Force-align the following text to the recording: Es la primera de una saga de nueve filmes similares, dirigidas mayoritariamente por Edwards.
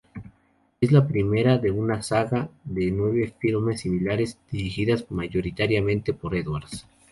Es 0.81 0.91
la 0.91 1.05
primera 1.07 1.59
de 1.59 1.69
una 1.69 2.01
saga 2.01 2.49
de 2.63 2.89
nueve 2.89 3.35
filmes 3.37 3.81
similares, 3.81 4.39
dirigidas 4.49 5.05
mayoritariamente 5.11 6.11
por 6.15 6.33
Edwards. 6.35 6.87